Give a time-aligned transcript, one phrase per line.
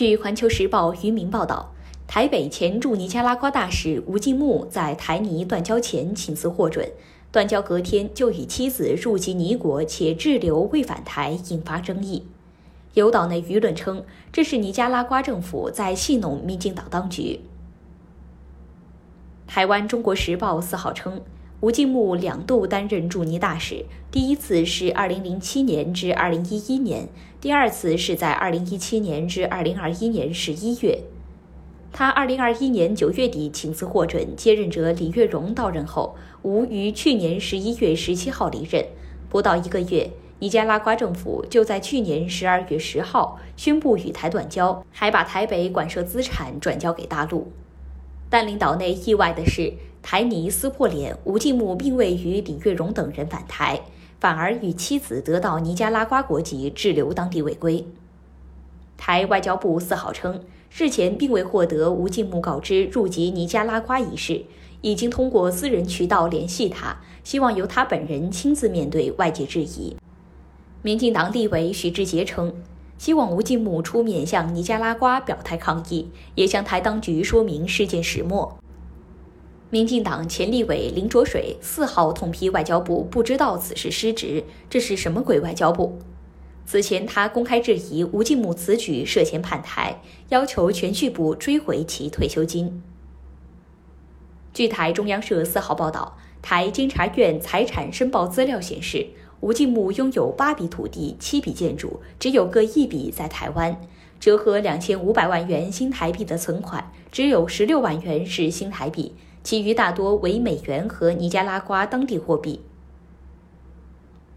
[0.00, 1.74] 据《环球时报》渔民报道，
[2.06, 6.90] 台北前驻尼加拉瓜大使吴敬木在台尼断交前请辞获准，
[7.30, 12.26] 断交隔天就与妻子入籍尼国且滞留未返台，引发争议。
[12.94, 14.02] 有岛内舆论称，
[14.32, 17.40] 这是尼加拉瓜政府在戏弄民进党当局。
[19.46, 21.20] 台湾《中国时报》四号称。
[21.60, 31.00] 吴敬木两度担任驻尼大使，第一次是2007年至2011年，第二次是在2017年至2021年11月。
[31.92, 38.82] 他2021年9月底请辞获准，接任者李月荣到任后，吴于去年11月17号离任。
[39.28, 47.52] 不到一个月，尼加拉瓜政府就在去年12月10号宣布与台断交，还把台北馆舍资产转交给大陆。
[48.30, 49.74] 但令岛内意外的是。
[50.02, 53.80] 台尼撕破脸，吴敬木并未与李月荣等人返台，
[54.18, 57.84] 反而与妻子得到尼加拉瓜国籍，滞留当地未归。
[58.96, 60.42] 台外交部四号称，
[60.76, 64.44] 日前并未获得吴敬木告知入籍尼加拉瓜一事，
[64.80, 69.96] 已经通过私人渠道联系他，希望由他本人亲自面对外界质疑。
[70.82, 72.54] 民进党立委许志杰称，
[72.98, 78.58] 希望吴敬木出面向尼加拉瓜表态抗议，也向台当局说明事件始末。
[79.72, 86.00] 民进党前立委林卓水四号痛批外交部不知道此事失职，这是什么鬼外交部？
[86.66, 92.82] 此前他公开质疑吴敬木此举涉嫌叛台，要求全序部追回其退休金。
[94.52, 99.06] 据台中央社四号报道，台监察院财产申报资料显示，
[99.38, 103.80] 吴敬木拥有八笔土地、七笔建筑，只有各一笔在台湾，
[104.18, 109.14] 折合两千五百万元新台币的存款，只有十六万元是新台币。
[109.42, 112.60] 其余大多为美元和尼加拉瓜当地货币。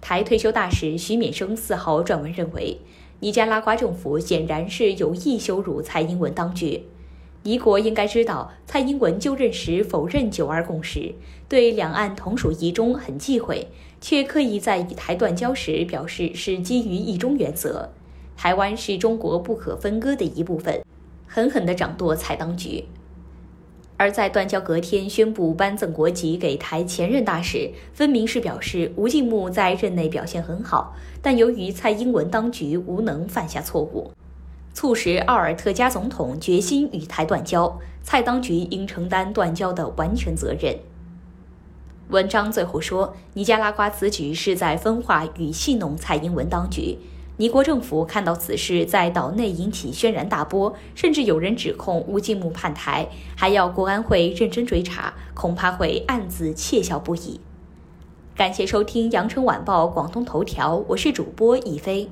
[0.00, 2.78] 台退休大使徐勉生四号撰文认为，
[3.20, 6.84] 尼加拉瓜政府显然是有意羞辱蔡英文当局。
[7.44, 11.14] 尼国应该知道，蔡英文就任时否认“九二共识”，
[11.48, 13.66] 对两岸同属一中很忌讳，
[14.00, 17.90] 却刻意在与台断交时表示是基于一中原则，
[18.36, 20.84] 台湾是中国不可分割的一部分，
[21.26, 22.84] 狠狠地掌舵蔡当局。
[24.02, 34.10] 而在断交隔天宣布颁赠国籍给台前任大使，分明是表示吴敬木在任内表现很好，但由于蔡英文当局无能犯下错误，
[34.74, 40.76] 促使奥尔特加总统决心与台断交，蔡当局应承担断交的完全责任。
[42.08, 46.98] 文章最后说，尼加拉瓜此举是在分化与戏弄蔡英文当局。
[47.42, 57.40] 尼国政府看到此事在岛内引起轩然大波，甚至有人指控乌金木叛台，还要国安会认真追查，恐怕会暗自窃笑不已。
[58.36, 62.08] 感谢收听羊城晚报广东头条，我是主播一飞。